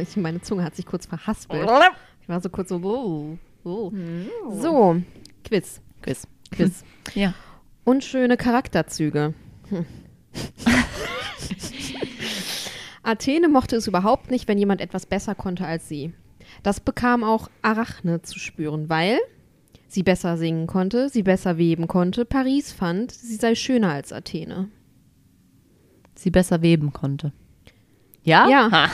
[0.08, 1.68] ich, meine Zunge hat sich kurz verhaspelt.
[2.22, 3.92] Ich war so kurz so, oh, oh.
[4.50, 5.02] So,
[5.44, 5.80] Quiz.
[6.02, 6.26] Quiz.
[6.50, 6.84] Quiz.
[7.14, 7.34] ja.
[7.84, 9.34] Unschöne Charakterzüge.
[9.68, 9.86] Hm.
[13.02, 16.12] Athene mochte es überhaupt nicht, wenn jemand etwas besser konnte als sie.
[16.62, 19.18] Das bekam auch Arachne zu spüren, weil
[19.88, 24.68] sie besser singen konnte, sie besser weben konnte, Paris fand, sie sei schöner als Athene.
[26.14, 27.32] Sie besser weben konnte.
[28.22, 28.48] Ja?
[28.48, 28.70] Ja.
[28.70, 28.88] Ha.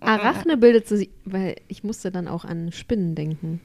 [0.00, 3.60] Arachne bildete sich, weil ich musste dann auch an Spinnen denken.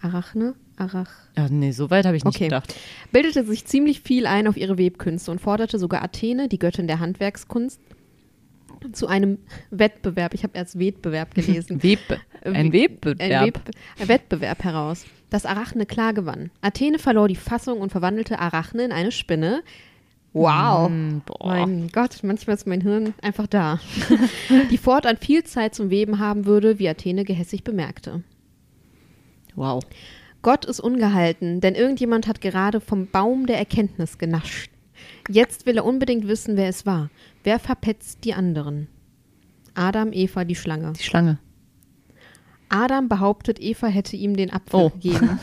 [0.00, 0.54] Arachne?
[0.76, 1.10] Arach.
[1.36, 2.44] Ja, nee, so weit habe ich nicht okay.
[2.44, 2.74] gedacht.
[3.10, 7.00] Bildete sich ziemlich viel ein auf ihre Webkünste und forderte sogar Athene, die Göttin der
[7.00, 7.80] Handwerkskunst,
[8.92, 9.38] zu einem
[9.70, 11.82] Wettbewerb, ich habe erst Wettbewerb gelesen.
[11.82, 13.20] Web ein Wettbewerb.
[13.20, 13.60] Ein, Web
[13.98, 16.50] ein Wettbewerb heraus, dass Arachne klar gewann.
[16.60, 19.62] Athene verlor die Fassung und verwandelte Arachne in eine Spinne,
[20.36, 20.90] Wow.
[20.90, 23.80] Mm, mein Gott, manchmal ist mein Hirn einfach da.
[24.70, 28.22] die fortan viel Zeit zum Weben haben würde, wie Athene gehässig bemerkte.
[29.54, 29.82] Wow.
[30.42, 34.70] Gott ist ungehalten, denn irgendjemand hat gerade vom Baum der Erkenntnis genascht.
[35.30, 37.08] Jetzt will er unbedingt wissen, wer es war.
[37.42, 38.88] Wer verpetzt die anderen?
[39.72, 40.92] Adam, Eva, die Schlange.
[40.92, 41.38] Die Schlange.
[42.68, 44.90] Adam behauptet, Eva hätte ihm den Apfel oh.
[44.90, 45.40] gegeben.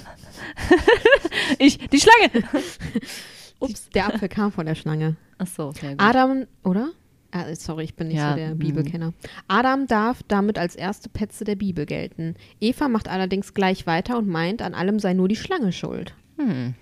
[1.58, 2.48] ich, die Schlange!
[3.64, 3.90] Ups.
[3.90, 5.16] Der Apfel kam von der Schlange.
[5.38, 6.02] Ach so, sehr gut.
[6.02, 6.92] Adam, oder?
[7.32, 8.60] Ah, sorry, ich bin nicht ja, so der mm.
[8.60, 9.14] Bibelkenner.
[9.48, 12.36] Adam darf damit als erste Petze der Bibel gelten.
[12.62, 16.14] Eva macht allerdings gleich weiter und meint, an allem sei nur die Schlange schuld.
[16.38, 16.76] Hm.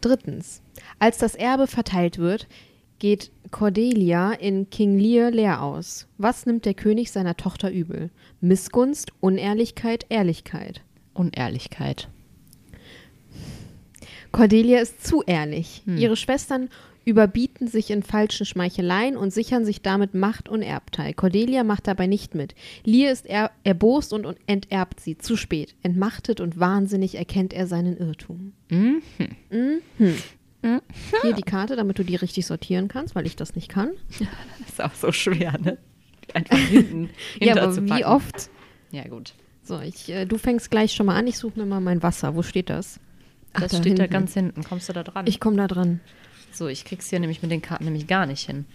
[0.00, 0.62] Drittens.
[0.98, 2.48] Als das Erbe verteilt wird,
[2.98, 6.08] geht Cordelia in King Lear leer aus.
[6.18, 8.10] Was nimmt der König seiner Tochter übel?
[8.40, 10.82] Missgunst, Unehrlichkeit, Ehrlichkeit.
[11.14, 12.08] Unehrlichkeit.
[14.32, 15.82] Cordelia ist zu ehrlich.
[15.84, 15.98] Hm.
[15.98, 16.68] Ihre Schwestern
[17.04, 21.14] überbieten sich in falschen Schmeicheleien und sichern sich damit Macht und Erbteil.
[21.14, 22.54] Cordelia macht dabei nicht mit.
[22.84, 25.18] Lear ist er erbost und, und enterbt sie.
[25.18, 25.74] Zu spät.
[25.82, 28.52] Entmachtet und wahnsinnig erkennt er seinen Irrtum.
[28.70, 29.02] Mhm.
[29.50, 29.80] Mhm.
[30.62, 30.80] Mhm.
[31.22, 33.90] Hier die Karte, damit du die richtig sortieren kannst, weil ich das nicht kann.
[34.60, 35.76] Das ist auch so schwer, ne?
[36.34, 37.10] Einfach hinten.
[37.40, 38.48] ja, aber wie oft?
[38.92, 39.34] Ja, gut.
[39.64, 41.26] So, ich, äh, du fängst gleich schon mal an.
[41.26, 42.34] Ich suche mir mal mein Wasser.
[42.36, 43.00] Wo steht das?
[43.54, 43.98] Das Ach, steht hinten.
[43.98, 44.64] da ganz hinten.
[44.64, 45.26] Kommst du da dran?
[45.26, 46.00] Ich komme da dran.
[46.52, 48.66] So, ich krieg's hier nämlich mit den Karten nämlich gar nicht hin.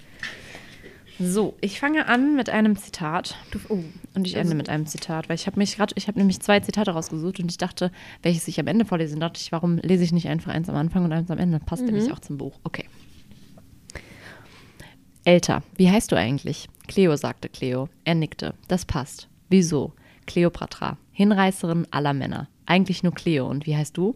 [1.19, 3.35] So, ich fange an mit einem Zitat.
[3.49, 3.83] Du, oh,
[4.13, 6.59] und ich ende mit einem Zitat, weil ich habe mich gerade, ich habe nämlich zwei
[6.59, 10.03] Zitate rausgesucht und ich dachte, welches ich am Ende vorlese, und dachte ich, warum lese
[10.03, 11.59] ich nicht einfach eins am Anfang und eins am Ende?
[11.59, 11.89] Passt mhm.
[11.89, 12.59] nämlich auch zum Buch.
[12.63, 12.85] Okay.
[15.23, 16.69] Älter, wie heißt du eigentlich?
[16.87, 17.89] Cleo, sagte Cleo.
[18.05, 18.53] Er nickte.
[18.67, 19.27] Das passt.
[19.49, 19.93] Wieso?
[20.27, 22.47] Cleopatra, Hinreißerin aller Männer.
[22.65, 23.47] Eigentlich nur Cleo.
[23.47, 24.15] Und wie heißt du?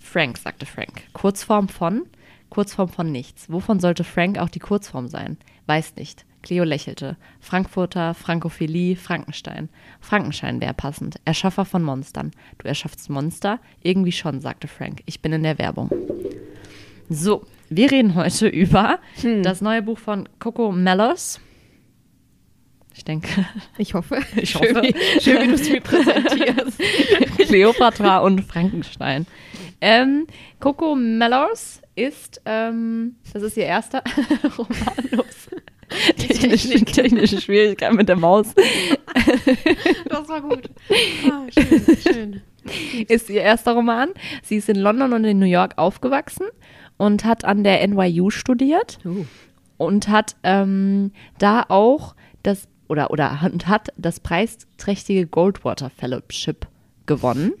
[0.00, 1.02] Frank, sagte Frank.
[1.12, 2.02] Kurzform von?
[2.50, 3.50] Kurzform von nichts.
[3.50, 5.36] Wovon sollte Frank auch die Kurzform sein?
[5.66, 6.24] Weiß nicht.
[6.42, 7.16] Cleo lächelte.
[7.40, 9.68] Frankfurter, Frankophilie, Frankenstein.
[10.00, 11.16] Frankenstein wäre passend.
[11.24, 12.30] Erschaffer von Monstern.
[12.58, 13.58] Du erschaffst Monster?
[13.82, 15.02] Irgendwie schon, sagte Frank.
[15.06, 15.90] Ich bin in der Werbung.
[17.08, 19.42] So, wir reden heute über hm.
[19.42, 21.40] das neue Buch von Coco Mellos.
[22.96, 23.28] Ich denke.
[23.76, 24.20] Ich hoffe.
[24.36, 24.66] Ich hoffe.
[24.66, 26.80] Schön, wie, schön, wie du es mir präsentierst.
[27.48, 29.26] Cleopatra und Frankenstein.
[29.80, 30.26] Ähm,
[30.60, 34.02] Coco Mellors ist, ähm, das ist ihr erster
[34.58, 35.24] Roman.
[36.16, 38.54] Technische, technische Schwierigkeit mit der Maus.
[40.08, 40.70] Das war gut.
[41.30, 42.40] Ah, schön, schön.
[43.08, 44.10] Ist ihr erster Roman.
[44.42, 46.46] Sie ist in London und in New York aufgewachsen
[46.96, 49.24] und hat an der NYU studiert uh.
[49.76, 56.66] und hat ähm, da auch das oder oder und hat das preisträchtige Goldwater Fellowship
[57.06, 57.52] gewonnen.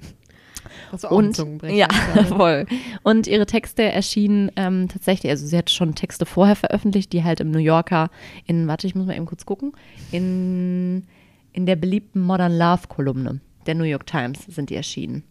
[1.10, 1.88] Und ja,
[2.28, 2.66] voll.
[3.02, 7.40] Und ihre Texte erschienen ähm, tatsächlich, also sie hat schon Texte vorher veröffentlicht, die halt
[7.40, 8.10] im New Yorker
[8.46, 9.72] in, warte, ich muss mal eben kurz gucken,
[10.12, 11.04] in,
[11.52, 15.24] in der beliebten Modern Love Kolumne der New York Times sind die erschienen.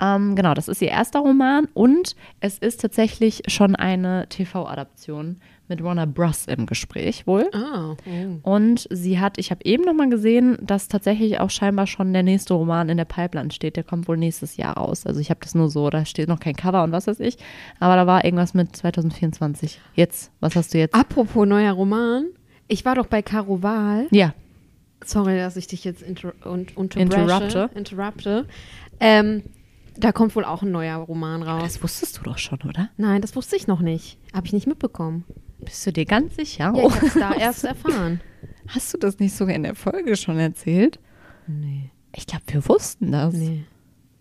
[0.00, 5.82] Ähm, genau, das ist ihr erster Roman und es ist tatsächlich schon eine TV-Adaption mit
[5.82, 6.46] Warner Bros.
[6.46, 7.48] im Gespräch wohl.
[7.54, 8.50] Ah, oh.
[8.50, 12.22] Und sie hat, ich habe eben noch mal gesehen, dass tatsächlich auch scheinbar schon der
[12.22, 13.76] nächste Roman in der Pipeline steht.
[13.76, 15.06] Der kommt wohl nächstes Jahr raus.
[15.06, 17.38] Also ich habe das nur so, da steht noch kein Cover und was weiß ich.
[17.78, 19.80] Aber da war irgendwas mit 2024.
[19.94, 20.94] Jetzt, was hast du jetzt?
[20.94, 22.26] Apropos neuer Roman.
[22.68, 24.06] Ich war doch bei Caro Wahl.
[24.10, 24.34] Ja.
[25.02, 27.70] Sorry, dass ich dich jetzt inter und Interrupte.
[27.74, 28.46] interrupte.
[28.98, 29.44] Ähm,
[29.96, 31.62] da kommt wohl auch ein neuer Roman raus.
[31.62, 32.90] Das wusstest du doch schon, oder?
[32.96, 34.18] Nein, das wusste ich noch nicht.
[34.34, 35.24] Habe ich nicht mitbekommen.
[35.64, 36.72] Bist du dir ganz sicher?
[36.74, 38.20] Ja, ich habe es da erst erfahren.
[38.68, 40.98] Hast du das nicht sogar in der Folge schon erzählt?
[41.46, 41.90] Nee.
[42.14, 43.34] Ich glaube, wir wussten das.
[43.34, 43.64] Nee.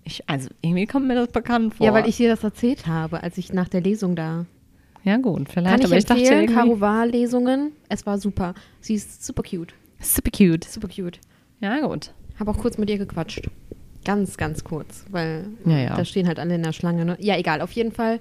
[0.04, 1.86] Ich, also irgendwie kommt mir das bekannt vor.
[1.86, 4.46] Ja, weil ich dir das erzählt habe, als ich nach der Lesung da.
[5.04, 5.70] Ja, gut, vielleicht.
[5.70, 6.48] Kann ich aber ich dachte empfehlen.
[6.54, 7.72] Caro war Lesungen.
[7.90, 8.54] Es war super.
[8.82, 9.74] Sie ist super cute.
[10.00, 10.66] Super cute.
[10.66, 11.20] Super cute.
[11.62, 12.14] Ja, gut.
[12.40, 13.50] Habe auch kurz mit ihr gequatscht.
[14.06, 15.96] Ganz, ganz kurz, weil Ja, ja.
[15.96, 17.06] da stehen halt alle in der Schlange.
[17.06, 17.18] Ne?
[17.20, 17.62] Ja, egal.
[17.62, 18.20] Auf jeden Fall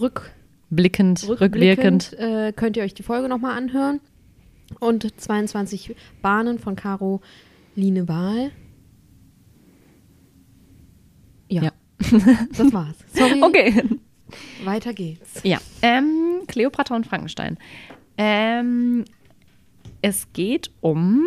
[0.00, 0.30] rück,
[0.70, 2.12] Blickend, rückwirkend.
[2.12, 4.00] rückblickend äh, könnt ihr euch die Folge nochmal anhören.
[4.78, 7.20] Und 22 Bahnen von Caro
[7.74, 8.52] Line Wahl.
[11.48, 11.72] Ja, Ja.
[12.56, 12.96] das war's.
[13.12, 13.82] Sorry, Okay.
[14.64, 15.40] weiter geht's.
[15.42, 17.58] Ja, ähm, Cleopatra und Frankenstein.
[18.16, 19.04] Ähm,
[20.02, 21.24] es geht um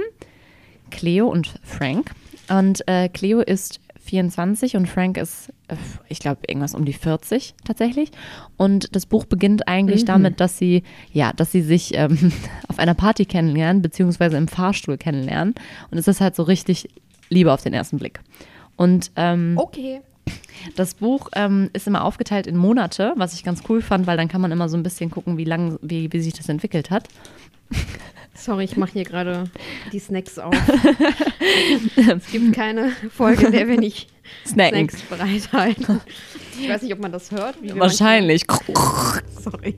[0.90, 2.12] Cleo und Frank.
[2.50, 5.52] Und äh, Cleo ist 24 und Frank ist,
[6.10, 8.10] ich glaube, irgendwas um die 40 tatsächlich.
[8.58, 12.32] Und das Buch beginnt eigentlich damit, dass sie, ja, dass sie sich ähm,
[12.68, 15.56] auf einer Party kennenlernen, beziehungsweise im Fahrstuhl kennenlernen.
[15.92, 16.90] Und es ist halt so richtig
[17.30, 18.20] Liebe auf den ersten Blick.
[18.76, 20.02] Und ähm, Okay.
[20.76, 24.28] das Buch ähm, ist immer aufgeteilt in Monate, was ich ganz cool fand, weil dann
[24.28, 27.08] kann man immer so ein bisschen gucken, wie lang, wie, wie sich das entwickelt hat.
[28.36, 29.46] Sorry, ich mache hier gerade
[29.92, 30.56] die Snacks auf.
[31.96, 34.10] es gibt keine Folge, in der wir nicht
[34.46, 34.90] Snacken.
[34.90, 36.02] Snacks bereithalten.
[36.60, 37.58] Ich weiß nicht, ob man das hört.
[37.78, 38.44] Wahrscheinlich.
[39.40, 39.76] Sorry.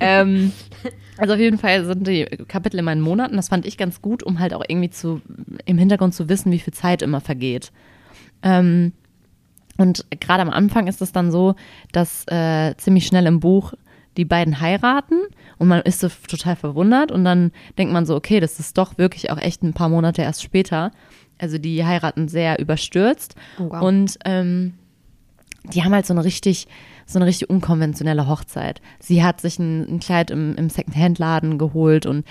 [0.00, 0.52] ähm,
[1.18, 3.36] also auf jeden Fall sind die Kapitel in Monaten.
[3.36, 5.20] Das fand ich ganz gut, um halt auch irgendwie zu,
[5.64, 7.72] im Hintergrund zu wissen, wie viel Zeit immer vergeht.
[8.42, 8.92] Ähm,
[9.78, 11.54] und gerade am Anfang ist es dann so,
[11.92, 13.72] dass äh, ziemlich schnell im Buch
[14.16, 15.20] die beiden heiraten
[15.58, 18.98] und man ist so total verwundert und dann denkt man so, okay, das ist doch
[18.98, 20.92] wirklich auch echt ein paar Monate erst später.
[21.38, 23.82] Also die heiraten sehr überstürzt Oh, wow.
[23.82, 24.74] und ähm,
[25.72, 26.66] die haben halt so eine richtig,
[27.06, 28.80] so eine richtig unkonventionelle Hochzeit.
[28.98, 32.26] Sie hat sich ein, ein Kleid im, im Secondhand-Laden geholt und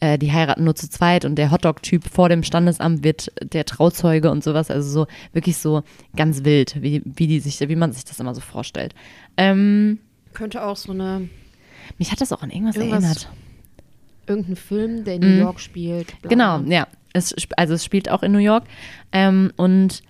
[0.00, 4.30] äh, die heiraten nur zu zweit und der Hotdog-Typ vor dem Standesamt wird der Trauzeuge
[4.30, 4.70] und sowas.
[4.70, 5.82] Also so wirklich so
[6.16, 8.94] ganz wild, wie, wie die sich, wie man sich das immer so vorstellt.
[9.36, 9.98] Ähm,
[10.36, 11.28] Könnte auch so eine
[11.98, 13.28] mich hat das auch an irgendwas, Irgendwas erinnert.
[14.26, 16.20] irgendein Film, der in New York spielt.
[16.20, 16.28] bla.
[16.28, 16.86] Genau, ja.
[17.12, 18.64] Es, also es spielt auch in New York.
[19.12, 20.02] Ähm, und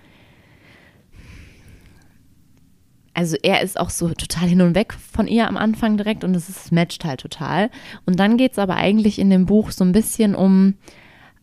[3.13, 6.35] also er ist auch so total hin und weg von ihr am Anfang direkt und
[6.35, 7.69] es matcht halt total.
[8.05, 10.75] Und dann geht es aber eigentlich in dem Buch so ein bisschen um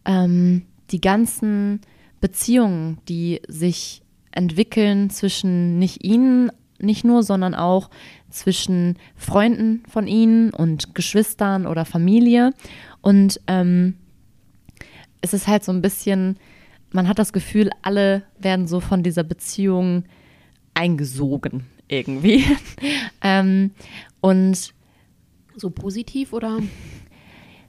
[0.05, 1.81] ähm, die ganzen
[2.21, 4.03] Beziehungen, die sich
[4.33, 6.51] entwickeln zwischen nicht ihnen
[6.85, 7.91] nicht nur, sondern auch
[8.31, 12.53] zwischen Freunden von ihnen und Geschwistern oder Familie.
[13.01, 13.95] Und ähm,
[15.21, 16.39] es ist halt so ein bisschen,
[16.91, 20.05] man hat das Gefühl, alle werden so von dieser Beziehung
[20.75, 22.45] eingesogen irgendwie.
[23.23, 23.71] ähm,
[24.21, 24.75] und
[25.57, 26.59] So positiv oder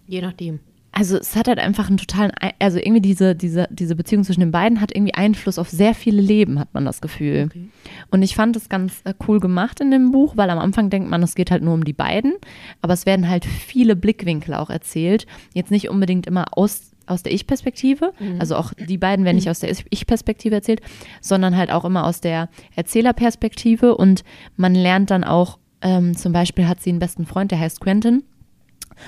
[0.07, 0.59] je nachdem.
[0.97, 4.51] Also es hat halt einfach einen totalen, also irgendwie diese, diese, diese Beziehung zwischen den
[4.51, 7.47] beiden hat irgendwie Einfluss auf sehr viele Leben, hat man das Gefühl.
[7.49, 7.67] Okay.
[8.11, 11.09] Und ich fand es ganz äh, cool gemacht in dem Buch, weil am Anfang denkt
[11.09, 12.33] man, es geht halt nur um die beiden,
[12.81, 15.27] aber es werden halt viele Blickwinkel auch erzählt.
[15.53, 19.59] Jetzt nicht unbedingt immer aus, aus der Ich-Perspektive, also auch die beiden werden nicht aus
[19.59, 20.79] der Ich-Perspektive erzählt,
[21.19, 22.47] sondern halt auch immer aus der
[22.77, 24.23] Erzählerperspektive und
[24.55, 28.23] man lernt dann auch, ähm, zum Beispiel hat sie einen besten Freund, der heißt Quentin.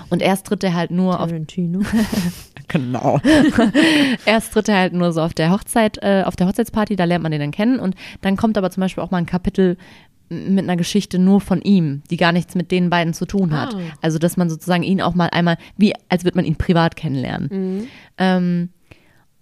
[0.10, 1.82] Und erst tritt er halt nur auf Tarantino.
[2.70, 3.22] Genau.
[4.26, 7.24] Erst tritt er halt nur so auf der Hochzeit, äh, auf der Hochzeitsparty, da lernt
[7.24, 9.78] man den dann kennen und dann kommt aber zum Beispiel auch mal ein Kapitel
[10.28, 13.74] mit einer Geschichte nur von ihm, die gar nichts mit den beiden zu tun hat.
[13.74, 13.80] Ah.
[14.02, 17.88] Also dass man sozusagen ihn auch mal einmal, wie als würde man ihn privat kennenlernen.
[18.18, 18.70] Ähm,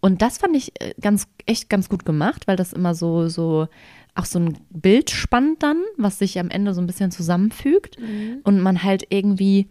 [0.02, 3.68] und das fand ich äh, ganz, echt ganz gut gemacht, weil das immer so, so,
[4.14, 7.98] auch so ein Bild spannt dann, was sich am Ende so ein bisschen zusammenfügt
[8.44, 9.68] und man halt irgendwie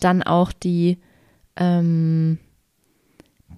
[0.00, 0.98] dann auch die,
[1.56, 2.38] ähm,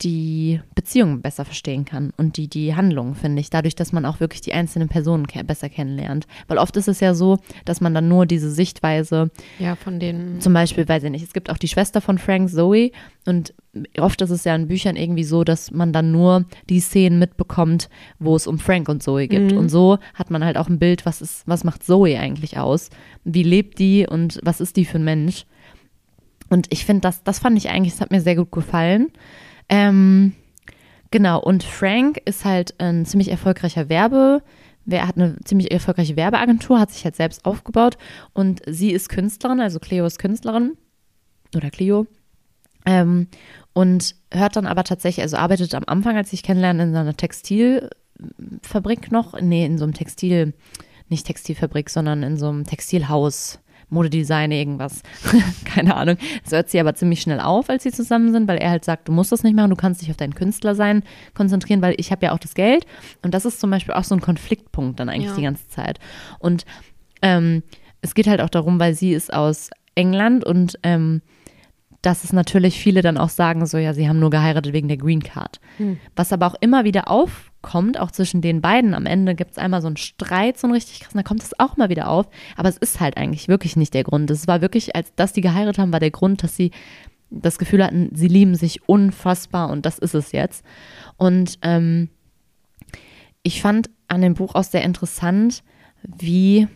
[0.03, 4.19] die Beziehung besser verstehen kann und die, die Handlungen, finde ich, dadurch, dass man auch
[4.19, 6.27] wirklich die einzelnen Personen ke besser kennenlernt.
[6.49, 10.41] Weil oft ist es ja so, dass man dann nur diese Sichtweise Ja, von den.
[10.41, 12.93] zum Beispiel, weiß ich nicht, es gibt auch die Schwester von Frank, Zoe,
[13.27, 13.53] und
[13.99, 17.91] oft ist es ja in Büchern irgendwie so, dass man dann nur die Szenen mitbekommt,
[18.19, 19.53] wo es um Frank und Zoe gibt.
[19.53, 22.89] Und so hat man halt auch ein Bild, was ist, was macht Zoe eigentlich aus?
[23.25, 25.45] Wie lebt die und was ist die für ein Mensch?
[26.51, 29.11] Und ich finde, das, das fand ich eigentlich, das hat mir sehr gut gefallen.
[29.69, 30.35] Ähm,
[31.11, 34.43] genau, und Frank ist halt ein ziemlich erfolgreicher Werbe,
[34.85, 37.97] wer hat eine ziemlich erfolgreiche Werbeagentur, hat sich halt selbst aufgebaut
[38.33, 40.77] und sie ist Künstlerin, also Cleo ist Künstlerin
[41.55, 42.07] oder Cleo.
[42.87, 43.29] Ähm,
[43.73, 49.13] und hört dann aber tatsächlich, also arbeitet am Anfang, als ich kennenlerne, in einer Textilfabrik
[49.13, 50.55] noch, nee, in so einem Textil,
[51.09, 53.61] nicht Textilfabrik, sondern in so einem Textilhaus.
[53.91, 55.03] Modedesign, irgendwas.
[55.65, 56.17] Keine Ahnung.
[56.45, 59.09] Das hört sie aber ziemlich schnell auf, als sie zusammen sind, weil er halt sagt,
[59.09, 61.03] du musst das nicht machen, du kannst dich auf deinen Künstlersein
[61.35, 62.87] konzentrieren, weil ich habe ja auch das Geld.
[63.23, 65.37] Und das ist zum Beispiel auch so ein Konfliktpunkt dann eigentlich ja.
[65.37, 65.99] die ganze Zeit.
[66.39, 66.65] Und
[67.23, 67.63] ähm,
[68.01, 71.21] es geht halt auch darum, weil sie ist aus England und ähm,
[72.03, 74.97] dass es natürlich viele dann auch sagen, so ja, sie haben nur geheiratet wegen der
[74.97, 75.61] Green Card.
[75.77, 75.99] Hm.
[76.17, 77.11] Was aber auch immer wieder
[77.63, 80.75] aufkommt, auch zwischen den beiden, am Ende gibt es einmal so einen Streit, so einen
[80.75, 82.29] richtig krassen, da kommt es auch mal wieder auf.
[82.57, 84.31] Aber es ist halt eigentlich wirklich nicht der Grund.
[84.31, 86.71] Es war wirklich, als dass die geheiratet haben, war der Grund, dass sie
[87.31, 90.65] das Gefühl hatten, sie lieben sich unfassbar und das ist es jetzt.
[91.17, 92.09] Und ähm,
[93.43, 95.63] ich fand an dem Buch auch sehr interessant,
[96.03, 96.67] wie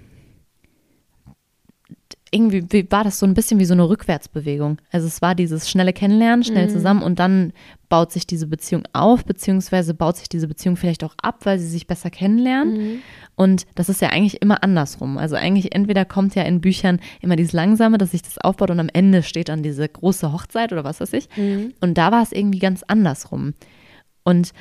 [2.34, 4.78] irgendwie war das so ein bisschen wie so eine Rückwärtsbewegung.
[4.90, 6.72] Also es war dieses schnelle Kennenlernen, schnell mhm.
[6.72, 7.52] zusammen und dann
[7.88, 11.68] baut sich diese Beziehung auf, beziehungsweise baut sich diese Beziehung vielleicht auch ab, weil sie
[11.68, 12.76] sich besser kennenlernen.
[12.76, 12.98] Mhm.
[13.36, 15.16] Und das ist ja eigentlich immer andersrum.
[15.16, 18.80] Also eigentlich entweder kommt ja in Büchern immer dieses Langsame, dass sich das aufbaut und
[18.80, 21.28] am Ende steht dann diese große Hochzeit oder was weiß ich.
[21.36, 21.72] Mhm.
[21.80, 23.54] Und da war es irgendwie ganz andersrum.
[24.24, 24.52] Und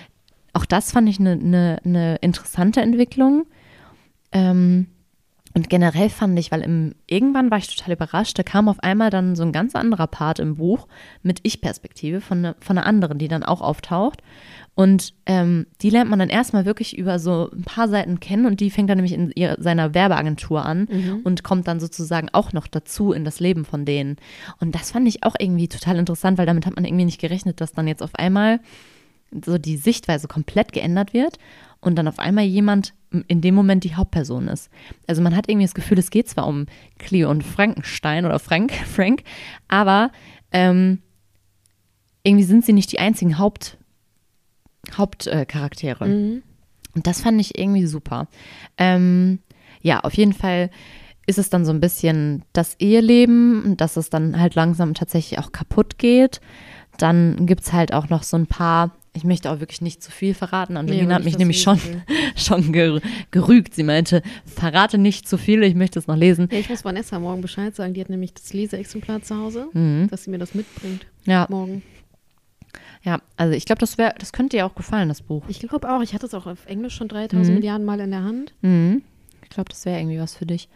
[0.53, 3.47] auch das fand ich eine ne, ne interessante Entwicklung.
[4.31, 4.87] Ähm,
[5.55, 9.11] und generell fand ich, weil im, irgendwann war ich total überrascht, da kam auf einmal
[9.11, 10.87] dann so ein ganz anderer Part im Buch
[11.21, 14.21] mit Ich-Perspektive von, ne, von einer anderen, die dann auch auftaucht.
[14.75, 18.59] Und ähm, die lernt man dann erstmal wirklich über so ein paar Seiten kennen und
[18.59, 21.21] die fängt dann nämlich in ihrer, seiner Werbeagentur an mhm.
[21.23, 24.17] und kommt dann sozusagen auch noch dazu in das Leben von denen.
[24.59, 27.61] Und das fand ich auch irgendwie total interessant, weil damit hat man irgendwie nicht gerechnet,
[27.61, 28.59] dass dann jetzt auf einmal
[29.45, 31.37] so die Sichtweise komplett geändert wird
[31.79, 32.93] und dann auf einmal jemand
[33.27, 34.69] in dem Moment die Hauptperson ist.
[35.07, 36.65] Also man hat irgendwie das Gefühl, es geht zwar um
[36.97, 39.23] Cleo und Frankenstein oder Frank, Frank,
[39.67, 40.11] aber
[40.51, 40.99] ähm,
[42.23, 43.77] irgendwie sind sie nicht die einzigen Haupt,
[44.93, 46.07] Hauptcharaktere.
[46.07, 46.43] Mhm.
[46.95, 48.27] Und das fand ich irgendwie super.
[48.77, 49.39] Ähm,
[49.81, 50.69] ja, auf jeden Fall
[51.25, 55.51] ist es dann so ein bisschen das Eheleben, dass es dann halt langsam tatsächlich auch
[55.51, 56.41] kaputt geht.
[56.97, 60.11] Dann gibt es halt auch noch so ein paar ich möchte auch wirklich nicht zu
[60.11, 60.75] viel verraten.
[60.75, 61.79] Angelina nee, hat mich nämlich schon,
[62.35, 62.71] schon
[63.31, 63.75] gerügt.
[63.75, 66.49] Sie meinte, verrate nicht zu viel, ich möchte es noch lesen.
[66.51, 67.93] Ja, ich muss Vanessa morgen Bescheid sagen.
[67.93, 70.07] Die hat nämlich das Leseexemplar zu Hause, mhm.
[70.09, 71.05] dass sie mir das mitbringt.
[71.25, 71.45] Ja.
[71.49, 71.83] Morgen.
[73.03, 75.43] Ja, also ich glaube, das, das könnte dir auch gefallen, das Buch.
[75.47, 76.01] Ich glaube auch.
[76.01, 77.55] Ich hatte es auch auf Englisch schon 3000 mhm.
[77.55, 78.53] Milliarden Mal in der Hand.
[78.61, 79.03] Mhm.
[79.43, 80.69] Ich glaube, das wäre irgendwie was für dich.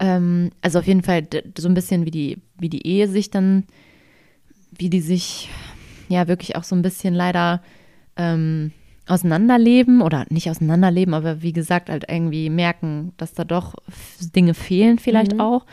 [0.00, 3.64] Ähm, also auf jeden Fall so ein bisschen wie die, wie die Ehe sich dann,
[4.76, 5.48] wie die sich
[6.12, 7.62] ja wirklich auch so ein bisschen leider
[8.16, 8.72] ähm,
[9.06, 13.74] auseinanderleben oder nicht auseinanderleben, aber wie gesagt, halt irgendwie merken, dass da doch
[14.34, 15.40] Dinge fehlen vielleicht mhm.
[15.40, 15.66] auch.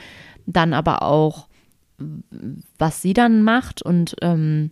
[0.46, 1.48] Dann aber auch,
[2.78, 4.72] was sie dann macht und ähm,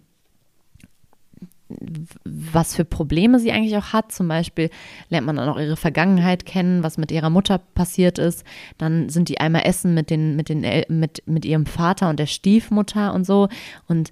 [2.24, 4.12] was für Probleme sie eigentlich auch hat.
[4.12, 4.70] Zum Beispiel
[5.10, 8.44] lernt man dann auch ihre Vergangenheit kennen, was mit ihrer Mutter passiert ist.
[8.78, 12.26] Dann sind die einmal essen mit, den, mit, den, mit, mit ihrem Vater und der
[12.26, 13.50] Stiefmutter und so.
[13.88, 14.12] Und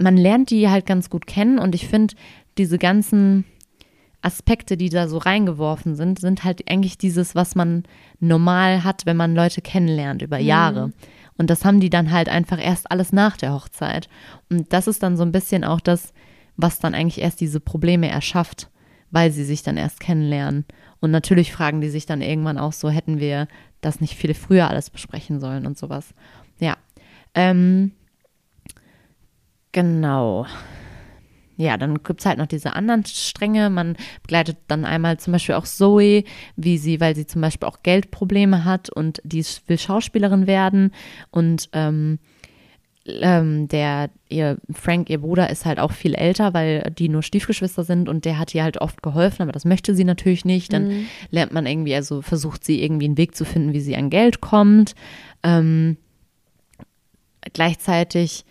[0.00, 2.14] man lernt die halt ganz gut kennen und ich finde,
[2.56, 3.44] diese ganzen
[4.20, 7.84] Aspekte, die da so reingeworfen sind, sind halt eigentlich dieses, was man
[8.18, 10.88] normal hat, wenn man Leute kennenlernt über Jahre.
[10.88, 10.92] Mhm.
[11.36, 14.08] Und das haben die dann halt einfach erst alles nach der Hochzeit.
[14.50, 16.12] Und das ist dann so ein bisschen auch das,
[16.56, 18.68] was dann eigentlich erst diese Probleme erschafft,
[19.12, 20.64] weil sie sich dann erst kennenlernen.
[21.00, 23.46] Und natürlich fragen die sich dann irgendwann auch so, hätten wir
[23.80, 26.12] das nicht viel früher alles besprechen sollen und sowas.
[26.58, 26.76] Ja.
[27.34, 27.92] Ähm,
[29.72, 30.46] Genau.
[31.56, 33.68] Ja, dann gibt es halt noch diese anderen Stränge.
[33.68, 36.22] Man begleitet dann einmal zum Beispiel auch Zoe,
[36.56, 40.92] wie sie, weil sie zum Beispiel auch Geldprobleme hat und die will Schauspielerin werden.
[41.32, 42.20] Und ähm,
[43.08, 47.82] ähm, der, ihr Frank, ihr Bruder, ist halt auch viel älter, weil die nur Stiefgeschwister
[47.82, 50.72] sind und der hat ihr halt oft geholfen, aber das möchte sie natürlich nicht.
[50.72, 51.06] Dann mhm.
[51.30, 54.40] lernt man irgendwie, also versucht sie irgendwie einen Weg zu finden, wie sie an Geld
[54.40, 54.94] kommt.
[55.42, 55.96] Ähm,
[57.52, 58.44] gleichzeitig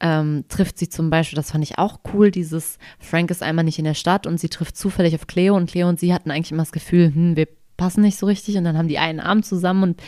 [0.00, 3.78] ähm, trifft sie zum Beispiel, das fand ich auch cool, dieses Frank ist einmal nicht
[3.78, 6.52] in der Stadt und sie trifft zufällig auf Cleo und Cleo und sie hatten eigentlich
[6.52, 9.42] immer das Gefühl, hm, wir passen nicht so richtig und dann haben die einen Arm
[9.42, 10.02] zusammen und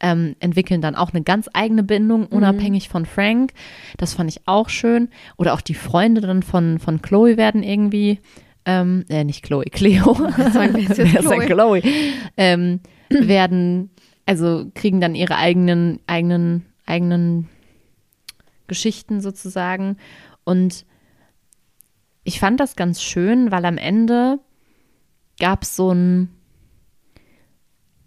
[0.00, 2.28] ähm, entwickeln dann auch eine ganz eigene Bindung, mhm.
[2.28, 2.92] unabhängig mhm.
[2.92, 3.52] von Frank.
[3.98, 5.08] Das fand ich auch schön.
[5.36, 8.18] Oder auch die Freunde dann von, von Chloe werden irgendwie,
[8.64, 10.14] ähm, äh, nicht Chloe, Cleo.
[10.52, 11.46] Sagen wir jetzt Chloe.
[11.46, 11.82] Chloe.
[12.36, 12.80] Ähm,
[13.10, 13.90] werden,
[14.26, 17.48] also kriegen dann ihre eigenen, eigenen, eigenen
[18.70, 19.98] Geschichten sozusagen.
[20.44, 20.86] Und
[22.24, 24.38] ich fand das ganz schön, weil am Ende
[25.38, 26.30] gab es so ein,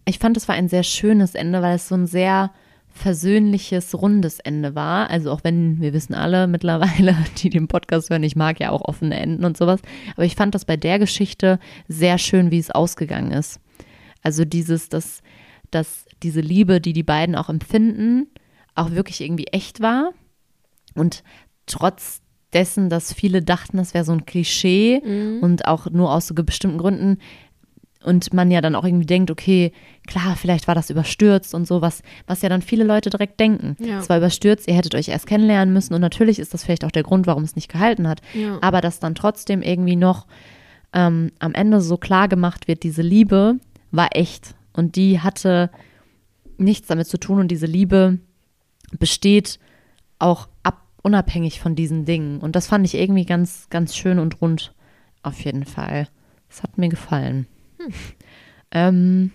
[0.06, 2.52] ich fand es war ein sehr schönes Ende, weil es so ein sehr
[2.94, 5.10] versöhnliches, rundes Ende war.
[5.10, 8.82] Also auch wenn wir wissen alle mittlerweile, die den Podcast hören, ich mag ja auch
[8.82, 9.82] offene Enden und sowas.
[10.16, 13.60] Aber ich fand das bei der Geschichte sehr schön, wie es ausgegangen ist.
[14.22, 15.22] Also dieses, dass,
[15.72, 18.28] dass diese Liebe, die die beiden auch empfinden,
[18.76, 20.14] auch wirklich irgendwie echt war.
[20.96, 21.24] Und
[21.66, 22.22] trotz
[22.54, 25.40] dessen, dass viele dachten, das wäre so ein Klischee mhm.
[25.42, 27.18] und auch nur aus so bestimmten Gründen
[28.04, 29.72] und man ja dann auch irgendwie denkt, okay,
[30.08, 33.78] klar, vielleicht war das überstürzt und so, was, was ja dann viele Leute direkt denken.
[33.80, 34.10] Es ja.
[34.10, 37.04] war überstürzt, ihr hättet euch erst kennenlernen müssen und natürlich ist das vielleicht auch der
[37.04, 38.22] Grund, warum es nicht gehalten hat.
[38.34, 38.58] Ja.
[38.62, 40.28] Aber dass dann trotzdem irgendwie noch
[40.94, 43.56] ähm, am Ende so klar gemacht wird, diese Liebe
[43.92, 45.70] war echt und die hatte
[46.58, 48.20] nichts damit zu tun und diese Liebe
[49.00, 49.60] besteht
[50.20, 52.40] auch ab, unabhängig von diesen Dingen.
[52.40, 54.74] Und das fand ich irgendwie ganz, ganz schön und rund
[55.22, 56.08] auf jeden Fall.
[56.50, 57.46] Das hat mir gefallen.
[57.78, 57.94] Hm.
[58.72, 59.32] Ähm,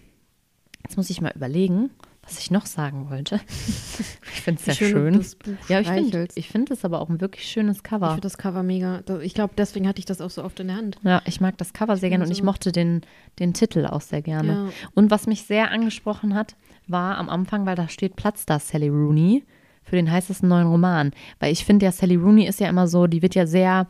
[0.83, 1.91] jetzt muss ich mal überlegen,
[2.23, 3.41] was ich noch sagen wollte.
[3.49, 5.25] ich finde es sehr schön.
[5.69, 8.07] ja, ich finde ich find es aber auch ein wirklich schönes Cover.
[8.07, 9.03] Ich finde das Cover mega.
[9.23, 10.99] Ich glaube, deswegen hatte ich das auch so oft in der Hand.
[11.05, 13.03] Ja, ich mag das Cover sehr gerne und ich mochte den,
[13.39, 14.53] den Titel auch sehr gerne.
[14.53, 14.69] Ja.
[14.95, 16.57] Und was mich sehr angesprochen hat,
[16.87, 19.45] war am Anfang, weil da steht Platz da Sally Rooney
[19.89, 21.13] für den heißesten neuen Roman.
[21.41, 23.87] Weil ich finde ja, Sally Rooney ist ja immer so, die wird ja sehr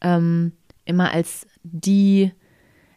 [0.00, 0.52] ähm,
[0.84, 2.32] immer als die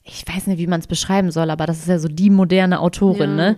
[0.04, 2.82] ich weiß nicht, wie man es beschreiben soll, aber das ist ja so die moderne
[2.82, 3.36] Autorin, ja.
[3.36, 3.58] ne?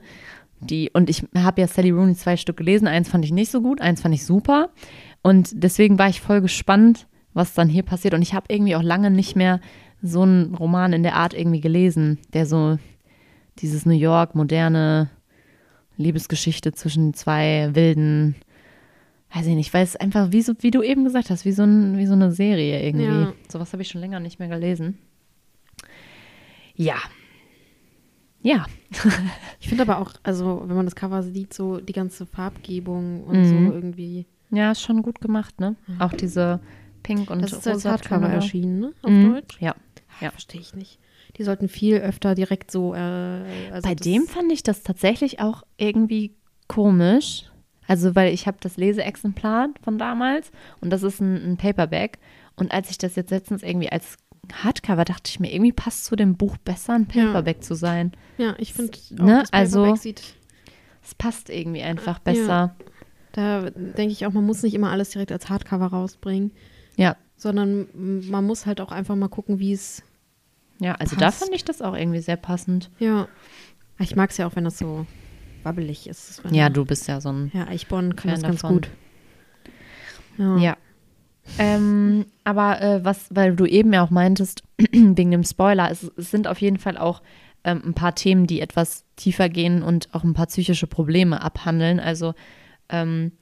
[0.62, 2.88] Die, und ich habe ja Sally Rooney zwei Stück gelesen.
[2.88, 4.70] Eins fand ich nicht so gut, eins fand ich super.
[5.22, 8.14] Und deswegen war ich voll gespannt, was dann hier passiert.
[8.14, 9.60] Und ich habe irgendwie auch lange nicht mehr
[10.02, 12.78] so einen Roman in der Art irgendwie gelesen, der so
[13.60, 15.10] dieses New York, moderne
[15.98, 18.36] Liebesgeschichte zwischen zwei wilden,
[19.36, 21.64] weiß ich nicht, weil es einfach, wie, so, wie du eben gesagt hast, wie so,
[21.64, 23.06] ein, wie so eine Serie irgendwie.
[23.06, 23.34] Ja.
[23.50, 24.98] Sowas habe ich schon länger nicht mehr gelesen.
[26.76, 26.96] Ja.
[28.42, 28.66] Ja.
[29.60, 33.40] ich finde aber auch, also wenn man das Cover sieht, so die ganze Farbgebung und
[33.40, 33.46] mhm.
[33.68, 34.26] so irgendwie.
[34.52, 35.76] Ja, ist schon gut gemacht, ne?
[36.00, 36.62] Auch diese
[37.04, 38.94] Pink und Das ist als Hardcover erschienen, ne?
[39.02, 39.34] Auf mhm.
[39.34, 39.58] Deutsch?
[39.60, 39.76] Ja.
[40.22, 40.32] ja.
[40.32, 41.00] Verstehe ich nicht.
[41.38, 42.94] Die sollten viel öfter direkt so.
[42.94, 43.00] Äh,
[43.72, 46.36] also Bei dem fand ich das tatsächlich auch irgendwie
[46.68, 47.50] komisch.
[47.88, 52.20] Also, weil ich habe das Leseexemplar von damals und das ist ein, ein Paperback.
[52.56, 54.18] Und als ich das jetzt letztens irgendwie als
[54.54, 57.62] Hardcover dachte ich mir, irgendwie passt zu dem Buch besser, ein Paperback ja.
[57.62, 58.12] zu sein.
[58.38, 59.40] Ja, ich finde ne?
[59.42, 60.36] das Paperback also, sieht.
[61.04, 62.48] Es passt irgendwie einfach besser.
[62.48, 62.76] Ja.
[63.34, 66.52] Da denke ich auch, man muss nicht immer alles direkt als Hardcover rausbringen.
[66.96, 67.18] Ja.
[67.36, 70.04] Sondern man muss halt auch einfach mal gucken, wie es.
[70.80, 71.42] Ja, also passt.
[71.42, 72.90] da fand ich das auch irgendwie sehr passend.
[72.98, 73.28] Ja.
[74.00, 75.06] Ich mag es ja auch, wenn das so
[75.66, 76.42] wabbelig ist.
[76.52, 77.52] Ja, du bist ja so ein.
[77.54, 78.78] Ja, Eichborn kann das ganz davon.
[78.78, 78.90] gut.
[80.38, 80.58] Ja.
[80.58, 80.78] ja.
[81.58, 86.32] Ähm, aber äh, was, weil du eben ja auch meintest, wegen dem Spoiler, es, es,
[86.32, 87.22] sind auf jeden Fall auch
[87.64, 92.00] ähm, ein paar Themen, die etwas tiefer gehen und auch ein paar psychische Probleme abhandeln.
[92.00, 92.34] Also
[92.90, 93.34] ähm,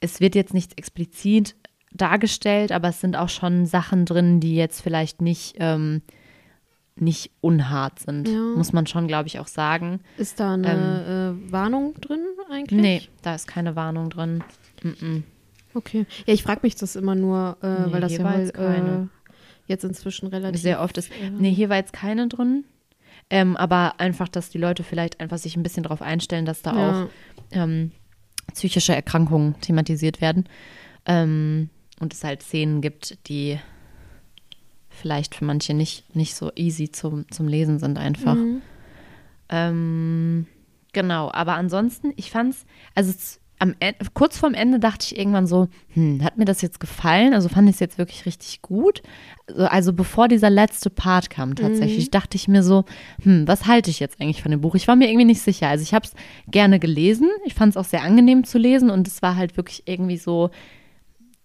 [0.00, 1.56] es wird jetzt nicht explizit
[1.92, 6.02] dargestellt, aber es sind auch schon Sachen drin, die jetzt vielleicht nicht, ähm,
[6.96, 8.38] nicht unhart sind, ja.
[8.38, 10.00] muss man schon, glaube ich, auch sagen.
[10.16, 12.80] Ist da eine ähm, äh, Warnung drin eigentlich?
[12.80, 14.44] Nee, da ist keine Warnung drin.
[14.82, 15.22] Mm -mm.
[15.74, 16.06] Okay.
[16.24, 19.08] Ja, ich frage mich das immer nur, äh, nee, weil das ja mal äh,
[19.66, 21.10] jetzt inzwischen relativ sehr oft ist.
[21.20, 21.30] Ja.
[21.30, 22.64] Nee, hier war jetzt keine drin.
[23.30, 26.76] Ähm, aber einfach, dass die Leute vielleicht einfach sich ein bisschen darauf einstellen, dass da
[26.76, 27.02] ja.
[27.04, 27.08] auch
[27.52, 27.90] ähm,
[28.52, 30.44] psychische Erkrankungen thematisiert werden.
[31.06, 33.58] Ähm, und es halt Szenen gibt, die
[34.94, 38.34] vielleicht für manche nicht, nicht so easy zum, zum Lesen sind einfach.
[38.34, 38.62] Mhm.
[39.48, 40.46] Ähm,
[40.92, 43.12] genau, aber ansonsten, ich fand's, also
[43.58, 47.34] am Ende, kurz vorm Ende dachte ich irgendwann so, hm, hat mir das jetzt gefallen?
[47.34, 49.02] Also fand ich es jetzt wirklich richtig gut.
[49.46, 52.10] Also, also bevor dieser letzte Part kam tatsächlich, mhm.
[52.10, 52.84] dachte ich mir so,
[53.22, 54.74] hm, was halte ich jetzt eigentlich von dem Buch?
[54.74, 55.68] Ich war mir irgendwie nicht sicher.
[55.68, 56.12] Also ich habe es
[56.50, 57.28] gerne gelesen.
[57.44, 60.50] Ich fand es auch sehr angenehm zu lesen und es war halt wirklich irgendwie so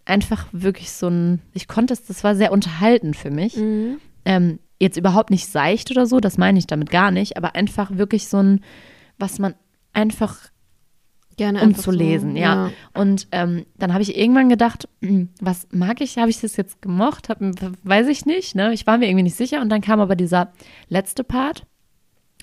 [0.06, 3.56] einfach wirklich so ein, ich konnte es, das war sehr unterhaltend für mich.
[3.56, 4.00] Mhm.
[4.26, 7.98] Ähm, jetzt überhaupt nicht seicht oder so, das meine ich damit gar nicht, aber einfach
[7.98, 8.64] wirklich so ein,
[9.18, 9.56] was man
[9.94, 10.50] einfach
[11.40, 12.68] Gerne um zu lesen, so, ja.
[12.68, 12.72] ja.
[12.94, 16.18] Und ähm, dann habe ich irgendwann gedacht, hm, was mag ich?
[16.18, 17.30] Habe ich das jetzt gemocht?
[17.30, 18.56] Hab, weiß ich nicht.
[18.56, 18.74] Ne?
[18.74, 19.62] Ich war mir irgendwie nicht sicher.
[19.62, 20.52] Und dann kam aber dieser
[20.90, 21.66] letzte Part.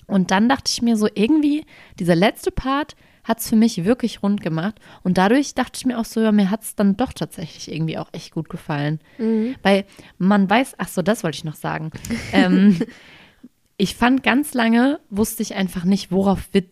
[0.07, 1.63] Und dann dachte ich mir so, irgendwie,
[1.99, 2.95] dieser letzte Part
[3.27, 4.75] hat es für mich wirklich rund gemacht.
[5.03, 7.97] Und dadurch dachte ich mir auch so, ja, mir hat es dann doch tatsächlich irgendwie
[7.97, 8.99] auch echt gut gefallen.
[9.17, 9.55] Mhm.
[9.63, 9.85] Weil
[10.17, 11.91] man weiß, ach so, das wollte ich noch sagen.
[12.31, 12.79] ähm,
[13.75, 16.67] ich fand ganz lange, wusste ich einfach nicht, worauf wird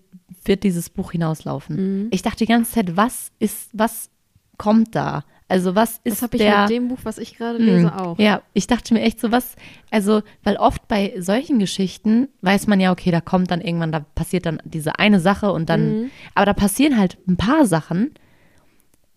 [0.48, 1.76] wird dieses Buch hinauslaufen.
[1.76, 2.08] Mhm.
[2.12, 4.10] Ich dachte die ganze Zeit, was ist, was
[4.58, 5.26] kommt da?
[5.47, 6.62] Also was ist Das habe ich der...
[6.62, 8.17] mit dem Buch, was ich gerade lese, Hm, auch.
[8.17, 9.55] Ja, ich dachte mir echt so was,
[9.91, 13.99] also, weil oft bei solchen Geschichten weiß man ja, okay, da kommt dann irgendwann, da
[13.99, 16.12] passiert dann diese eine Sache und dann, Mhm.
[16.34, 18.15] aber da passieren halt ein paar Sachen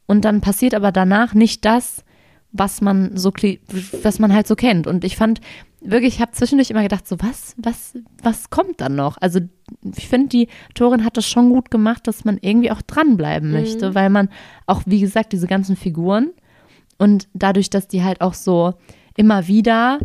[0.06, 2.04] und dann passiert aber danach nicht das,
[2.52, 3.32] was man so,
[4.02, 4.86] was man halt so kennt.
[4.86, 5.40] Und ich fand
[5.80, 9.16] wirklich, ich habe zwischendurch immer gedacht, so was, was, was kommt dann noch?
[9.20, 9.40] Also
[9.96, 13.94] ich finde, die Autorin hat das schon gut gemacht, dass man irgendwie auch dranbleiben möchte,
[13.94, 14.28] weil man
[14.66, 16.30] auch, wie gesagt, diese ganzen Figuren
[16.98, 18.74] und dadurch, dass die halt auch so
[19.16, 19.98] immer wieder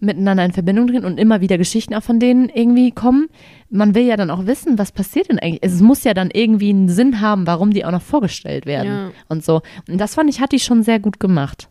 [0.00, 3.26] miteinander in Verbindung treten und immer wieder Geschichten auch von denen irgendwie kommen,
[3.68, 5.58] man will ja dann auch wissen, was passiert denn eigentlich.
[5.62, 9.10] Es muss ja dann irgendwie einen Sinn haben, warum die auch noch vorgestellt werden Ja.
[9.28, 9.62] und so.
[9.88, 11.68] Und das fand ich, hat die schon sehr gut gemacht.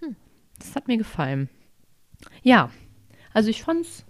[0.60, 1.48] Das hat mir gefallen.
[2.44, 2.70] Ja,
[3.38, 4.04] also ich fand's,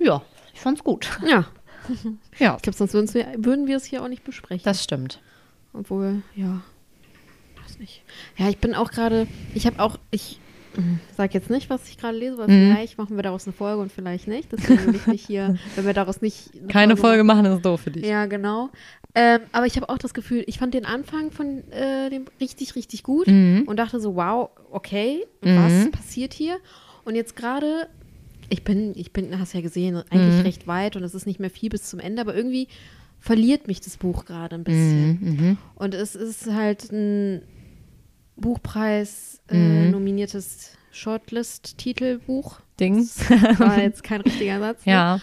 [0.00, 1.08] ja, ich fand's gut.
[1.26, 1.46] Ja.
[2.38, 4.64] Ja, Ich glaube, sonst würden wir, würden wir es hier auch nicht besprechen.
[4.64, 5.20] das stimmt.
[5.74, 6.62] Obwohl, ja.
[7.62, 8.02] Weiß nicht.
[8.36, 10.40] Ja, ich bin auch gerade, ich habe auch, ich
[10.76, 12.70] mm, sag jetzt nicht, was ich gerade lese, weil Mhm.
[12.72, 14.50] vielleicht machen wir daraus eine Folge und vielleicht nicht.
[14.50, 16.50] Deswegen will ich nicht hier, wenn wir daraus nicht.
[16.58, 17.42] eine Keine Folge machen.
[17.44, 18.04] machen ist doof für dich.
[18.06, 18.70] Ja, genau.
[19.14, 22.74] Ähm, aber ich habe auch das Gefühl, ich fand den Anfang von äh, dem richtig,
[22.76, 23.64] richtig gut Mhm.
[23.66, 25.90] und dachte so, wow, okay, was Mhm.
[25.92, 26.56] passiert hier?
[27.04, 27.88] Und jetzt gerade,
[28.48, 30.40] ich bin, ich bin, hast ja gesehen, eigentlich Mhm.
[30.42, 32.68] recht weit und es ist nicht mehr viel bis zum Ende, aber irgendwie
[33.20, 35.18] verliert mich das Buch gerade ein bisschen.
[35.20, 35.58] Mhm, mhm.
[35.76, 37.42] Und es ist halt ein
[38.36, 39.90] Buchpreis äh, Mhm.
[39.92, 42.60] nominiertes Shortlist-Titelbuch.
[42.80, 43.08] Ding.
[43.28, 44.84] Das war jetzt kein richtiger Satz.
[44.86, 44.92] ne?
[44.92, 45.20] Ja.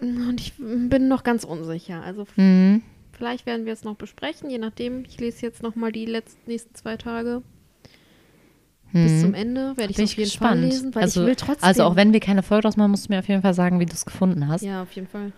[0.00, 2.02] Und ich bin noch ganz unsicher.
[2.02, 2.82] Also Mhm.
[3.12, 5.04] vielleicht werden wir es noch besprechen, je nachdem.
[5.04, 7.42] Ich lese jetzt noch mal die letzten nächsten zwei Tage
[8.92, 9.20] bis Mhm.
[9.20, 9.76] zum Ende.
[9.76, 10.50] Werde ich Bin es ich auf jeden gespannt.
[10.60, 11.64] Fall lesen, weil also, ich will trotzdem.
[11.68, 13.80] also auch wenn wir keine Folge draus machen, musst du mir auf jeden Fall sagen,
[13.80, 14.62] wie du es gefunden hast.
[14.62, 15.32] Ja, auf jeden Fall.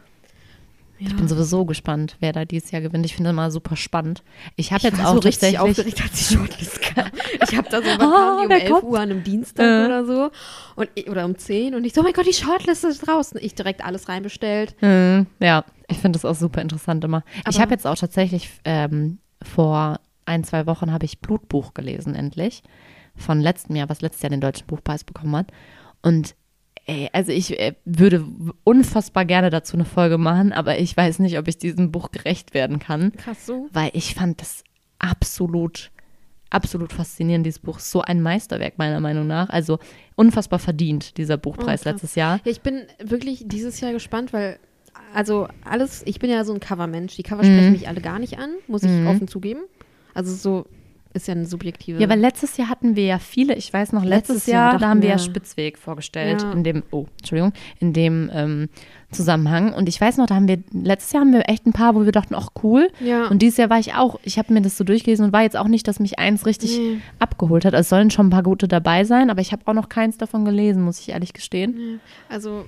[0.99, 1.07] Ja.
[1.09, 3.07] Ich bin sowieso gespannt, wer da dieses Jahr gewinnt.
[3.07, 4.23] Ich finde es immer super spannend.
[4.57, 7.07] Ich habe ich jetzt auch so richtig aufgeregt, als die Shortlist kam.
[7.49, 8.05] Ich habe da so, die
[8.45, 8.85] um wer 11 kommt?
[8.85, 9.87] Uhr an einem Dienstag Äh.
[9.87, 10.31] oder so?
[10.77, 13.41] Und, ich- oder um 10 und ich so, oh mein Gott, die Shortlist ist draußen.
[13.43, 14.77] Ich direkt alles reinbestellt.
[14.83, 17.25] Mhm, ja, ich finde das auch super interessant immer.
[17.35, 22.15] ich Aber- habe jetzt auch tatsächlich ähm, vor ein, zwei Wochen habe ich Blutbuch gelesen,
[22.15, 22.63] endlich.
[23.21, 25.47] Von letztem Jahr, was letztes Jahr den Deutschen Buchpreis bekommen hat.
[26.03, 26.35] Und
[26.87, 28.25] ey, also ich äh, würde
[28.65, 32.55] unfassbar gerne dazu eine Folge machen, aber ich weiß nicht, ob ich diesem Buch gerecht
[32.55, 33.13] werden kann.
[33.13, 33.69] Krass so.
[33.73, 34.65] weil ich fand das
[34.99, 35.91] absolut,
[36.51, 37.79] absolut faszinierend, dieses Buch.
[37.79, 39.49] So ein Meisterwerk, meiner Meinung nach.
[39.51, 39.79] Also
[40.17, 42.41] unfassbar verdient, dieser Buchpreis Oh, letztes Jahr.
[42.45, 44.59] Ja, ich bin wirklich dieses Jahr gespannt, weil
[45.15, 47.17] also alles, ich bin ja so ein Covermensch.
[47.17, 47.47] Die Cover Mhm.
[47.53, 49.07] sprechen mich alle gar nicht an, muss ich Mhm.
[49.07, 49.61] offen zugeben.
[50.15, 50.67] Also so
[51.13, 52.01] ist ja eine subjektive.
[52.01, 54.79] Ja, weil letztes Jahr hatten wir ja viele, ich weiß noch, letztes, Letztes Jahr Jahr,
[54.79, 56.53] da haben wir ja Spitzweg vorgestellt, Ja.
[56.53, 58.69] in dem, oh, Entschuldigung, in dem ähm,
[59.11, 59.73] Zusammenhang.
[59.75, 62.05] Und ich weiß noch, da haben wir, letztes Jahr haben wir echt ein paar, wo
[62.05, 62.89] wir dachten, ach cool.
[63.01, 63.27] ja.
[63.27, 65.57] Und dieses Jahr war ich auch, ich habe mir das so durchgelesen und war jetzt
[65.57, 66.99] auch nicht, dass mich eins richtig Nee.
[67.19, 67.75] abgeholt hat.
[67.75, 70.45] Es sollen schon ein paar gute dabei sein, aber ich habe auch noch keins davon
[70.45, 72.01] gelesen, muss ich ehrlich gestehen.
[72.29, 72.67] Also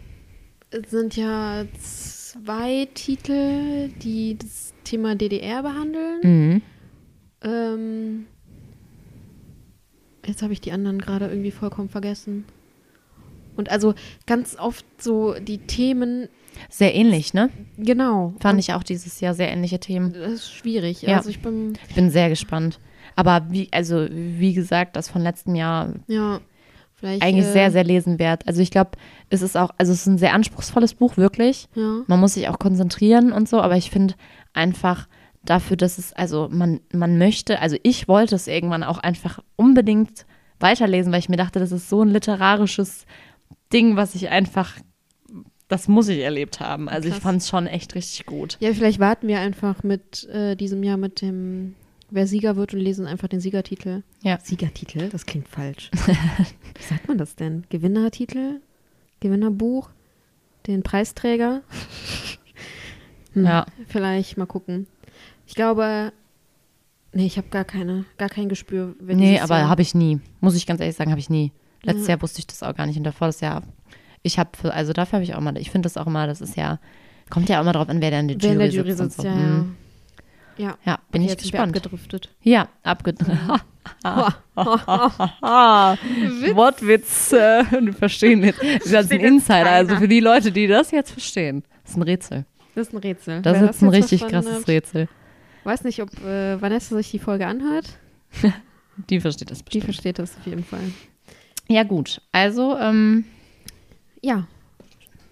[0.71, 6.21] es sind ja zwei Titel, die das Thema DDR behandeln.
[6.23, 6.63] Mhm.
[7.45, 8.27] Ähm,
[10.27, 12.45] jetzt habe ich die anderen gerade irgendwie vollkommen vergessen.
[13.57, 13.95] Und also
[14.27, 16.29] ganz oft so die Themen,
[16.71, 17.51] Sehr ähnlich, ne?
[17.77, 18.35] genau.
[18.41, 20.13] Fand Und ich auch dieses Jahr sehr ähnliche Themen.
[20.13, 21.03] Das ist schwierig.
[21.03, 21.19] Ja.
[21.19, 22.81] Also ich bin, Ich bin sehr gespannt.
[23.15, 26.41] Aber wie, also wie gesagt, das von letztem Jahr ja,
[26.95, 27.23] vielleicht.
[27.23, 28.47] eigentlich äh, sehr, sehr lesenwert.
[28.47, 28.93] Also ich glaube,
[29.29, 31.69] es ist auch, also es ist ein sehr anspruchsvolles Buch, wirklich.
[31.75, 32.03] Ja.
[32.07, 34.15] Man muss sich auch konzentrieren und so, aber ich finde
[34.55, 35.09] einfach
[35.45, 40.27] dafür, dass es, also man, man möchte, also ich wollte es irgendwann auch einfach unbedingt
[40.61, 43.07] weiterlesen, weil ich mir dachte, das ist so ein literarisches
[43.73, 44.77] Ding, was ich einfach,
[45.69, 46.89] das muss ich erlebt haben.
[46.89, 47.23] Also ich Krass.
[47.23, 48.57] fand es schon echt richtig gut.
[48.61, 51.75] Ja, vielleicht warten wir einfach mit äh, diesem Jahr mit dem,
[52.11, 54.03] wer Sieger wird und lesen einfach den Siegertitel.
[54.23, 54.39] Ja.
[54.41, 55.09] Siegertitel?
[55.09, 55.91] Das klingt falsch.
[56.77, 57.65] Wie sagt man das denn?
[57.71, 58.61] Gewinnertitel?
[59.21, 59.91] Gewinnerbuch?
[60.67, 61.63] Den Preisträger?
[63.35, 63.65] Hm, Ja.
[63.89, 64.87] Vielleicht mal gucken.
[65.53, 66.15] Ich glaube,
[67.13, 68.95] nee, ich habe gar keine, gar kein Gespür.
[69.03, 70.19] Nee, aber habe ich nie.
[70.41, 71.53] Muss ich ganz ehrlich sagen, habe ich nie.
[71.83, 72.15] Letztes Ja.
[72.15, 73.63] Jahr wusste ich das auch gar nicht und davor das Jahr.
[74.23, 76.57] Ich habe, also dafür habe ich auch mal, ich finde das auch immer, das ist
[76.57, 76.79] ja,
[77.29, 78.93] kommt ja auch immer drauf an, wer da in der wer in Jury, der Jury
[78.93, 79.17] sitzt.
[79.17, 79.27] sitzt, so.
[79.29, 79.39] ja, ja.
[79.47, 79.77] Mhm.
[80.57, 81.77] Ja, Ja, bin Okay, ich gespannt.
[81.77, 82.31] abgedriftet.
[82.43, 83.37] Ja, abgedriftet.
[86.41, 86.57] Witz.
[86.57, 88.63] Wortwitz, wir verstehen jetzt.
[88.91, 91.63] Das ist ein Insider, also für die Leute, die das jetzt verstehen.
[91.83, 92.47] Das ist ein Rätsel.
[92.75, 93.43] Das ist ein Rätsel.
[93.43, 95.09] Das Wer ist ein richtig krasses hat, Rätsel.
[95.65, 97.87] Weiß nicht, ob äh, Vanessa sich die Folge anhört.
[99.09, 99.85] Die versteht das Die bestimmt.
[99.85, 100.81] versteht das auf jeden Fall.
[101.69, 102.21] Ja, gut.
[102.33, 103.25] Also, ähm,
[104.21, 104.47] Ja,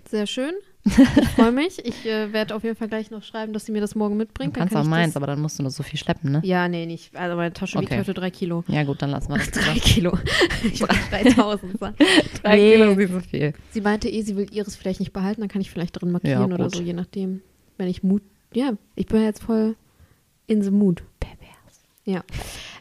[0.09, 0.53] sehr schön.
[0.85, 1.85] Ich freue mich.
[1.85, 4.57] Ich äh, werde auf jeden Fall gleich noch schreiben, dass sie mir das morgen mitbringt.
[4.57, 6.41] Du kannst kann auch meins, aber dann musst du nur so viel schleppen, ne?
[6.43, 7.15] Ja, nee, nicht.
[7.15, 7.91] Also meine Tasche Okay.
[7.91, 8.65] wiegt heute drei Kilo.
[8.67, 9.51] Ja, gut, dann lassen wir das.
[9.51, 10.17] Drei Kilo.
[10.65, 11.97] Ich wollte 3000 sagen.
[12.43, 12.73] Drei Nee.
[12.77, 13.53] Kilo ist so viel.
[13.73, 16.49] Sie meinte eh, sie will ihres vielleicht nicht behalten, dann kann ich vielleicht drin markieren
[16.49, 17.43] Ja, oder so, je nachdem.
[17.77, 18.23] Wenn ich Mut.
[18.55, 19.77] Ja, ich bin jetzt voll
[20.51, 21.03] in the mood.
[21.21, 21.85] Pervers.
[22.05, 22.25] Ja.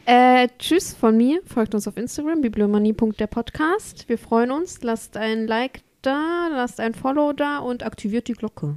[0.04, 1.40] Äh, tschüss von mir.
[1.46, 4.08] Folgt uns auf Instagram, bibliomanie.der Podcast.
[4.08, 4.82] Wir freuen uns.
[4.82, 8.74] Lasst ein Like da, lasst ein Follow da und aktiviert die Glocke.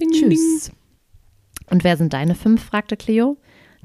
[0.00, 0.72] Tschüss.
[1.68, 2.64] Und wer sind deine fünf?
[2.64, 3.36] fragte Cleo.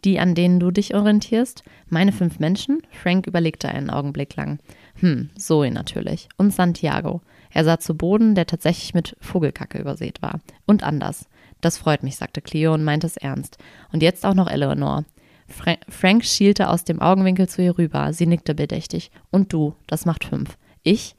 [0.06, 1.64] Die, an denen du dich orientierst?
[1.90, 2.82] Meine fünf Menschen?
[2.92, 4.60] Frank überlegte einen Augenblick lang.
[5.00, 6.30] Hm, Zoe natürlich.
[6.38, 7.22] Und Santiago.
[7.52, 10.40] Er sah zu Boden, der tatsächlich mit Vogelkacke übersät war.
[10.66, 11.28] Und anders.
[11.66, 13.58] Das freut mich, sagte Cleo und meinte es ernst.
[13.92, 15.04] Und jetzt auch noch Eleanor.
[15.48, 18.14] Fra Frank schielte aus dem Augenwinkel zu ihr rüber.
[18.14, 19.10] Sie nickte bedächtig.
[19.32, 20.60] Und du, das macht fünf.
[20.84, 21.16] Ich?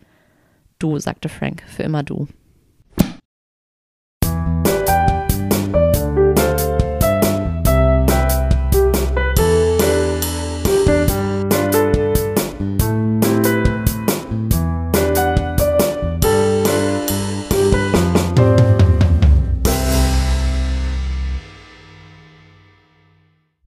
[0.79, 2.29] Du, sagte Frank, für immer du.